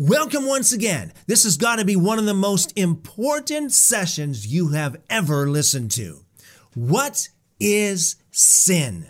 Welcome 0.00 0.46
once 0.46 0.72
again. 0.72 1.12
This 1.26 1.42
has 1.42 1.56
got 1.56 1.80
to 1.80 1.84
be 1.84 1.96
one 1.96 2.20
of 2.20 2.24
the 2.24 2.32
most 2.32 2.72
important 2.76 3.72
sessions 3.72 4.46
you 4.46 4.68
have 4.68 4.96
ever 5.10 5.48
listened 5.48 5.90
to. 5.92 6.24
What 6.74 7.30
is 7.58 8.14
sin? 8.30 9.08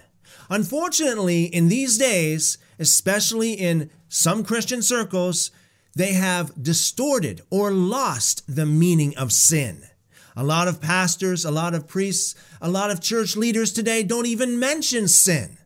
Unfortunately, 0.48 1.44
in 1.44 1.68
these 1.68 1.98
days, 1.98 2.56
especially 2.78 3.52
in 3.52 3.90
some 4.08 4.42
Christian 4.42 4.80
circles, 4.80 5.50
they 5.94 6.14
have 6.14 6.62
distorted 6.62 7.42
or 7.50 7.70
lost 7.70 8.44
the 8.48 8.64
meaning 8.64 9.14
of 9.18 9.30
sin. 9.30 9.82
A 10.34 10.42
lot 10.42 10.68
of 10.68 10.80
pastors, 10.80 11.44
a 11.44 11.50
lot 11.50 11.74
of 11.74 11.86
priests, 11.86 12.34
a 12.62 12.70
lot 12.70 12.90
of 12.90 13.02
church 13.02 13.36
leaders 13.36 13.74
today 13.74 14.02
don't 14.04 14.24
even 14.24 14.58
mention 14.58 15.06
sin. 15.06 15.57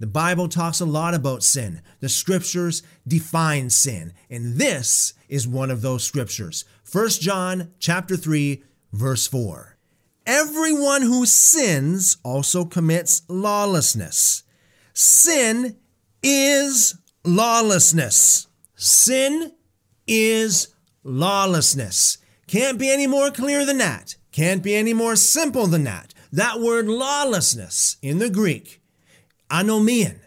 The 0.00 0.06
Bible 0.06 0.48
talks 0.48 0.80
a 0.80 0.86
lot 0.86 1.12
about 1.12 1.42
sin. 1.42 1.82
The 2.00 2.08
scriptures 2.08 2.82
define 3.06 3.68
sin, 3.68 4.14
and 4.30 4.56
this 4.56 5.12
is 5.28 5.46
one 5.46 5.70
of 5.70 5.82
those 5.82 6.02
scriptures. 6.02 6.64
1 6.90 7.08
John 7.10 7.72
chapter 7.78 8.16
3 8.16 8.64
verse 8.92 9.26
4. 9.26 9.76
Everyone 10.26 11.02
who 11.02 11.26
sins 11.26 12.16
also 12.24 12.64
commits 12.64 13.22
lawlessness. 13.28 14.42
Sin 14.94 15.76
is 16.22 16.96
lawlessness. 17.22 18.46
Sin 18.76 19.52
is 20.06 20.68
lawlessness. 21.04 22.16
Can't 22.46 22.78
be 22.78 22.90
any 22.90 23.06
more 23.06 23.30
clear 23.30 23.66
than 23.66 23.78
that. 23.78 24.16
Can't 24.32 24.62
be 24.62 24.74
any 24.74 24.94
more 24.94 25.16
simple 25.16 25.66
than 25.66 25.84
that. 25.84 26.14
That 26.32 26.60
word 26.60 26.86
lawlessness 26.86 27.98
in 28.00 28.18
the 28.18 28.30
Greek 28.30 28.79
anomian, 29.50 30.20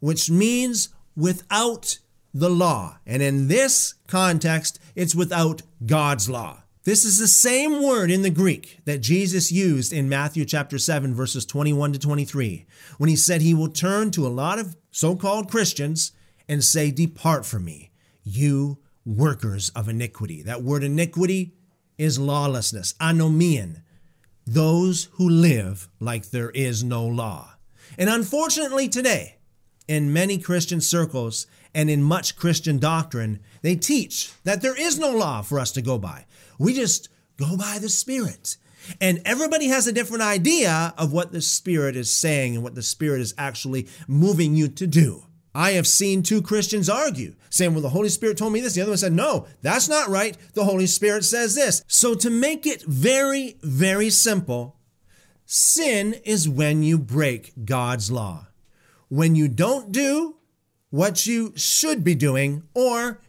which 0.00 0.30
means 0.30 0.90
without 1.16 1.98
the 2.32 2.50
law. 2.50 2.98
And 3.06 3.22
in 3.22 3.48
this 3.48 3.94
context, 4.06 4.78
it's 4.94 5.14
without 5.14 5.62
God's 5.84 6.28
law. 6.28 6.62
This 6.84 7.04
is 7.04 7.18
the 7.18 7.28
same 7.28 7.82
word 7.82 8.10
in 8.10 8.22
the 8.22 8.30
Greek 8.30 8.80
that 8.86 9.02
Jesus 9.02 9.52
used 9.52 9.92
in 9.92 10.08
Matthew 10.08 10.46
chapter 10.46 10.78
7 10.78 11.14
verses 11.14 11.44
21 11.44 11.92
to 11.92 11.98
23 11.98 12.66
when 12.96 13.10
he 13.10 13.16
said 13.16 13.42
he 13.42 13.52
will 13.52 13.68
turn 13.68 14.10
to 14.12 14.26
a 14.26 14.28
lot 14.28 14.58
of 14.58 14.76
so-called 14.90 15.50
Christians 15.50 16.12
and 16.48 16.64
say 16.64 16.90
depart 16.90 17.44
from 17.44 17.66
me 17.66 17.90
you 18.24 18.78
workers 19.04 19.70
of 19.70 19.88
iniquity. 19.88 20.42
That 20.42 20.62
word 20.62 20.82
iniquity 20.82 21.54
is 21.98 22.18
lawlessness, 22.18 22.94
anomian, 22.94 23.82
those 24.46 25.08
who 25.12 25.28
live 25.28 25.88
like 26.00 26.30
there 26.30 26.50
is 26.50 26.82
no 26.82 27.06
law. 27.06 27.56
And 27.98 28.08
unfortunately, 28.08 28.88
today, 28.88 29.36
in 29.88 30.12
many 30.12 30.38
Christian 30.38 30.80
circles 30.80 31.46
and 31.74 31.90
in 31.90 32.02
much 32.02 32.36
Christian 32.36 32.78
doctrine, 32.78 33.40
they 33.62 33.76
teach 33.76 34.32
that 34.44 34.62
there 34.62 34.78
is 34.78 34.98
no 34.98 35.10
law 35.10 35.42
for 35.42 35.58
us 35.58 35.72
to 35.72 35.82
go 35.82 35.98
by. 35.98 36.26
We 36.58 36.74
just 36.74 37.08
go 37.36 37.56
by 37.56 37.78
the 37.80 37.88
Spirit. 37.88 38.56
And 39.00 39.20
everybody 39.24 39.68
has 39.68 39.86
a 39.86 39.92
different 39.92 40.22
idea 40.22 40.94
of 40.96 41.12
what 41.12 41.32
the 41.32 41.40
Spirit 41.40 41.96
is 41.96 42.10
saying 42.10 42.54
and 42.54 42.62
what 42.62 42.74
the 42.74 42.82
Spirit 42.82 43.20
is 43.20 43.34
actually 43.36 43.88
moving 44.06 44.54
you 44.54 44.68
to 44.68 44.86
do. 44.86 45.24
I 45.54 45.72
have 45.72 45.86
seen 45.86 46.22
two 46.22 46.42
Christians 46.42 46.88
argue, 46.88 47.34
saying, 47.50 47.72
Well, 47.72 47.82
the 47.82 47.88
Holy 47.88 48.08
Spirit 48.08 48.38
told 48.38 48.52
me 48.52 48.60
this. 48.60 48.74
The 48.74 48.82
other 48.82 48.92
one 48.92 48.98
said, 48.98 49.12
No, 49.12 49.46
that's 49.62 49.88
not 49.88 50.08
right. 50.08 50.36
The 50.54 50.64
Holy 50.64 50.86
Spirit 50.86 51.24
says 51.24 51.56
this. 51.56 51.82
So, 51.88 52.14
to 52.14 52.30
make 52.30 52.66
it 52.66 52.82
very, 52.82 53.56
very 53.62 54.10
simple, 54.10 54.76
Sin 55.52 56.14
is 56.24 56.48
when 56.48 56.84
you 56.84 56.96
break 56.96 57.52
God's 57.64 58.08
law. 58.08 58.46
When 59.08 59.34
you 59.34 59.48
don't 59.48 59.90
do 59.90 60.36
what 60.90 61.26
you 61.26 61.52
should 61.56 62.04
be 62.04 62.14
doing, 62.14 62.62
or 62.72 63.20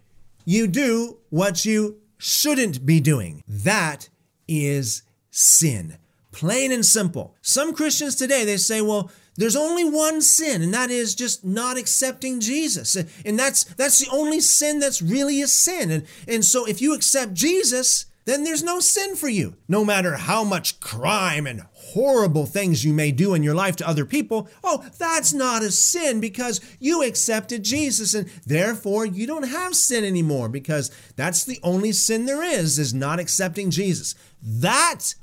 you 0.46 0.68
do 0.68 1.18
what 1.32 1.66
you 1.66 1.98
shouldn't 2.20 2.86
be 2.86 3.00
doing. 3.00 3.44
That 3.48 4.08
is 4.48 5.02
sin. 5.32 5.98
Plain 6.32 6.72
and 6.72 6.86
simple. 6.86 7.36
Some 7.42 7.74
Christians 7.74 8.14
today, 8.14 8.46
they 8.46 8.58
say, 8.58 8.82
well, 8.82 9.10
there's 9.36 9.56
only 9.56 9.84
one 9.84 10.22
sin, 10.22 10.62
and 10.62 10.76
that 10.76 10.92
is 10.92 11.16
just 11.16 11.44
not 11.44 11.76
accepting 11.76 12.40
Jesus. 12.40 12.96
And 13.26 13.40
that's 13.40 13.64
that's 13.64 13.98
the 13.98 14.12
only 14.12 14.42
sin 14.42 14.80
that's 14.80 15.02
really 15.02 15.42
a 15.42 15.48
sin. 15.48 15.90
And, 15.90 16.06
and 16.28 16.46
so 16.46 16.68
if 16.68 16.84
you 16.84 16.94
accept 16.94 17.34
Jesus, 17.34 18.06
then 18.26 18.44
there's 18.44 18.64
no 18.64 18.80
sin 18.80 19.16
for 19.16 19.30
you. 19.30 19.56
No 19.68 19.84
matter 19.84 20.16
how 20.16 20.44
much 20.44 20.80
crime 20.80 21.48
and 21.48 21.62
horrible 21.74 22.46
things 22.46 22.86
you 22.86 22.94
may 22.94 23.12
do 23.12 23.34
in 23.34 23.44
your 23.44 23.56
life 23.56 23.76
to 23.78 23.88
other 23.88 24.06
people, 24.06 24.48
oh, 24.64 24.86
that's 24.98 25.34
not 25.34 25.64
a 25.64 25.72
sin 25.72 26.20
because 26.20 26.62
you 26.80 27.04
accepted 27.04 27.64
Jesus 27.64 28.14
and 28.14 28.30
therefore 28.46 29.06
you 29.06 29.26
don't 29.26 29.48
have 29.48 29.76
sin 29.76 30.04
anymore 30.04 30.50
because 30.50 30.92
that's 31.16 31.44
the 31.44 31.60
only 31.64 31.92
sin 31.92 32.26
there 32.26 32.44
is, 32.44 32.78
is 32.78 32.94
not 32.94 33.20
accepting 33.20 33.72
Jesus. 33.72 34.16
That 34.42 35.16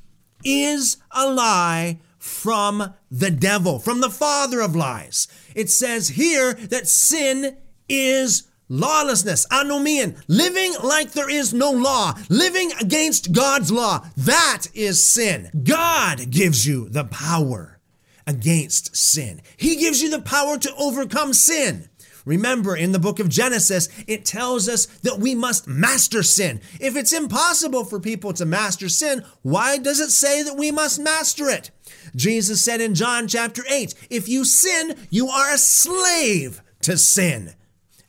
is 0.44 0.96
a 1.12 1.30
lie 1.30 2.00
from 2.18 2.94
the 3.10 3.30
devil, 3.30 3.78
from 3.78 4.00
the 4.00 4.10
father 4.10 4.60
of 4.60 4.74
lies. 4.74 5.28
It 5.54 5.70
says 5.70 6.08
here 6.08 6.54
that 6.54 6.88
sin 6.88 7.56
is 7.88 8.47
Lawlessness, 8.68 9.46
anomian, 9.50 10.22
living 10.28 10.74
like 10.82 11.12
there 11.12 11.30
is 11.30 11.54
no 11.54 11.70
law, 11.70 12.14
living 12.28 12.70
against 12.80 13.32
God's 13.32 13.72
law. 13.72 14.04
That 14.16 14.66
is 14.74 15.06
sin. 15.06 15.50
God 15.64 16.30
gives 16.30 16.66
you 16.66 16.88
the 16.88 17.04
power 17.04 17.80
against 18.26 18.94
sin. 18.94 19.40
He 19.56 19.76
gives 19.76 20.02
you 20.02 20.10
the 20.10 20.20
power 20.20 20.58
to 20.58 20.74
overcome 20.76 21.32
sin. 21.32 21.88
Remember, 22.26 22.76
in 22.76 22.92
the 22.92 22.98
book 22.98 23.20
of 23.20 23.30
Genesis, 23.30 23.88
it 24.06 24.26
tells 24.26 24.68
us 24.68 24.84
that 25.02 25.18
we 25.18 25.34
must 25.34 25.66
master 25.66 26.22
sin. 26.22 26.60
If 26.78 26.94
it's 26.94 27.14
impossible 27.14 27.86
for 27.86 27.98
people 27.98 28.34
to 28.34 28.44
master 28.44 28.90
sin, 28.90 29.24
why 29.40 29.78
does 29.78 29.98
it 29.98 30.10
say 30.10 30.42
that 30.42 30.58
we 30.58 30.70
must 30.70 31.00
master 31.00 31.48
it? 31.48 31.70
Jesus 32.14 32.62
said 32.62 32.82
in 32.82 32.94
John 32.94 33.28
chapter 33.28 33.62
8, 33.66 33.94
if 34.10 34.28
you 34.28 34.44
sin, 34.44 34.94
you 35.08 35.28
are 35.28 35.54
a 35.54 35.56
slave 35.56 36.60
to 36.82 36.98
sin. 36.98 37.54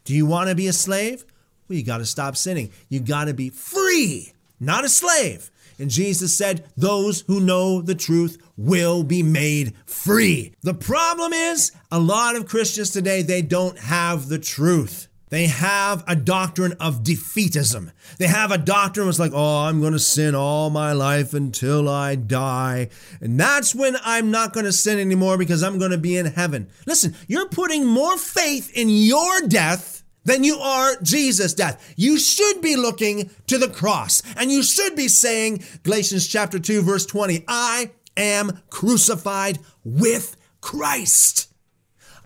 Do 0.09 0.15
you 0.15 0.25
want 0.25 0.49
to 0.49 0.55
be 0.55 0.65
a 0.65 0.73
slave? 0.73 1.23
Well, 1.67 1.77
you 1.77 1.83
got 1.83 1.99
to 1.99 2.05
stop 2.07 2.35
sinning. 2.35 2.71
You 2.89 2.99
got 2.99 3.25
to 3.25 3.33
be 3.35 3.51
free, 3.51 4.33
not 4.59 4.83
a 4.83 4.89
slave. 4.89 5.51
And 5.77 5.91
Jesus 5.91 6.35
said, 6.35 6.65
Those 6.75 7.21
who 7.27 7.39
know 7.39 7.79
the 7.83 7.93
truth 7.93 8.41
will 8.57 9.03
be 9.03 9.21
made 9.21 9.75
free. 9.85 10.55
The 10.63 10.73
problem 10.73 11.31
is, 11.31 11.71
a 11.91 11.99
lot 11.99 12.35
of 12.35 12.47
Christians 12.47 12.89
today, 12.89 13.21
they 13.21 13.43
don't 13.43 13.77
have 13.77 14.29
the 14.29 14.39
truth. 14.39 15.09
They 15.29 15.45
have 15.45 16.03
a 16.07 16.15
doctrine 16.15 16.73
of 16.79 17.03
defeatism. 17.03 17.91
They 18.17 18.25
have 18.25 18.51
a 18.51 18.57
doctrine 18.57 19.05
that's 19.05 19.19
like, 19.19 19.33
oh, 19.35 19.65
I'm 19.65 19.79
going 19.79 19.93
to 19.93 19.99
sin 19.99 20.33
all 20.33 20.71
my 20.71 20.91
life 20.93 21.35
until 21.35 21.87
I 21.87 22.15
die. 22.15 22.89
And 23.21 23.39
that's 23.39 23.75
when 23.75 23.95
I'm 24.03 24.31
not 24.31 24.53
going 24.53 24.65
to 24.65 24.71
sin 24.71 24.97
anymore 24.97 25.37
because 25.37 25.61
I'm 25.61 25.77
going 25.77 25.91
to 25.91 25.99
be 25.99 26.17
in 26.17 26.25
heaven. 26.25 26.67
Listen, 26.87 27.13
you're 27.27 27.47
putting 27.47 27.85
more 27.85 28.17
faith 28.17 28.75
in 28.75 28.89
your 28.89 29.41
death 29.41 29.98
than 30.29 30.43
you 30.43 30.59
are 30.59 30.95
Jesus' 31.01 31.53
death. 31.53 31.93
You 31.97 32.19
should 32.19 32.61
be 32.61 32.75
looking 32.75 33.31
to 33.47 33.57
the 33.57 33.67
cross 33.67 34.21
and 34.37 34.51
you 34.51 34.61
should 34.61 34.95
be 34.95 35.07
saying, 35.07 35.63
Galatians 35.83 36.27
chapter 36.27 36.59
2, 36.59 36.83
verse 36.83 37.05
20, 37.05 37.45
I 37.47 37.91
am 38.15 38.61
crucified 38.69 39.59
with 39.83 40.37
Christ. 40.61 41.51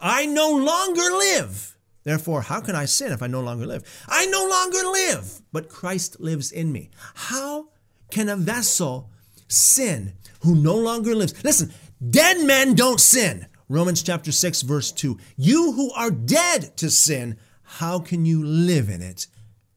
I 0.02 0.26
no 0.26 0.52
longer 0.52 1.02
live. 1.02 1.78
Therefore, 2.04 2.42
how 2.42 2.60
can 2.60 2.76
I 2.76 2.86
sin 2.86 3.14
if 3.14 3.24
I 3.24 3.28
no 3.28 3.40
longer 3.40 3.66
live? 3.66 3.84
I 4.10 4.26
no 4.26 4.46
longer 4.46 4.80
live, 4.80 5.42
but 5.54 5.70
Christ 5.70 6.20
lives 6.20 6.52
in 6.52 6.74
me. 6.74 6.90
How 7.16 7.70
can 8.12 8.28
a 8.28 8.36
vessel 8.36 9.10
sin 9.48 10.14
who 10.42 10.56
no 10.56 10.76
longer 10.76 11.16
lives? 11.16 11.42
Listen, 11.46 11.74
dead 12.10 12.46
men 12.46 12.76
don't 12.76 13.00
sin. 13.00 13.48
Romans 13.70 14.04
chapter 14.04 14.34
6, 14.34 14.64
verse 14.64 14.92
2. 14.92 15.18
You 15.38 15.72
who 15.72 15.94
are 15.94 16.12
dead 16.12 16.76
to 16.78 16.90
sin 16.90 17.38
how 17.64 18.00
can 18.00 18.26
you 18.26 18.44
live 18.44 18.90
in 18.90 19.02
it 19.02 19.28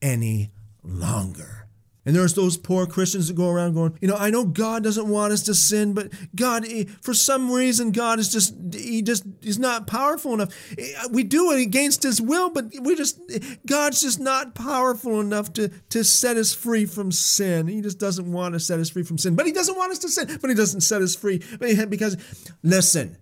any 0.02 0.50
longer? 0.82 1.66
And 2.06 2.14
there's 2.14 2.34
those 2.34 2.56
poor 2.56 2.86
Christians 2.86 3.26
that 3.26 3.34
go 3.34 3.50
around 3.50 3.74
going, 3.74 3.98
you 4.00 4.06
know, 4.06 4.14
I 4.16 4.30
know 4.30 4.44
God 4.44 4.84
doesn't 4.84 5.08
want 5.08 5.32
us 5.32 5.42
to 5.42 5.54
sin, 5.54 5.92
but 5.92 6.12
God, 6.36 6.64
eh, 6.68 6.84
for 7.02 7.12
some 7.12 7.50
reason, 7.50 7.90
God 7.90 8.20
is 8.20 8.30
just, 8.30 8.54
he 8.72 9.02
just, 9.02 9.24
he's 9.42 9.58
not 9.58 9.88
powerful 9.88 10.32
enough. 10.32 10.54
Eh, 10.78 10.92
we 11.10 11.24
do 11.24 11.50
it 11.50 11.60
against 11.60 12.04
his 12.04 12.22
will, 12.22 12.48
but 12.50 12.66
we 12.80 12.94
just, 12.94 13.20
eh, 13.32 13.40
God's 13.66 14.00
just 14.00 14.20
not 14.20 14.54
powerful 14.54 15.20
enough 15.20 15.52
to, 15.54 15.68
to 15.88 16.04
set 16.04 16.36
us 16.36 16.54
free 16.54 16.86
from 16.86 17.10
sin. 17.10 17.66
He 17.66 17.80
just 17.80 17.98
doesn't 17.98 18.30
want 18.30 18.54
to 18.54 18.60
set 18.60 18.78
us 18.78 18.88
free 18.88 19.02
from 19.02 19.18
sin, 19.18 19.34
but 19.34 19.46
he 19.46 19.52
doesn't 19.52 19.76
want 19.76 19.90
us 19.90 19.98
to 19.98 20.08
sin, 20.08 20.38
but 20.40 20.48
he 20.48 20.54
doesn't 20.54 20.82
set 20.82 21.02
us 21.02 21.16
free 21.16 21.42
because, 21.58 22.16
listen, 22.62 23.16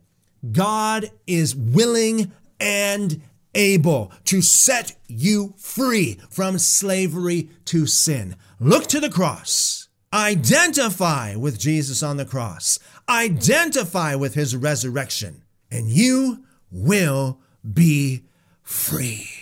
God 0.52 1.10
is 1.26 1.56
willing 1.56 2.32
and 2.60 3.22
able 3.54 4.12
to 4.24 4.42
set 4.42 4.96
you 5.06 5.54
free 5.56 6.18
from 6.30 6.58
slavery 6.58 7.50
to 7.66 7.86
sin. 7.86 8.36
Look 8.60 8.86
to 8.88 9.00
the 9.00 9.10
cross. 9.10 9.88
Identify 10.12 11.34
with 11.34 11.58
Jesus 11.58 12.02
on 12.02 12.16
the 12.16 12.24
cross. 12.24 12.78
Identify 13.08 14.14
with 14.14 14.34
his 14.34 14.54
resurrection, 14.54 15.42
and 15.70 15.88
you 15.88 16.44
will 16.70 17.40
be 17.72 18.24
free. 18.62 19.33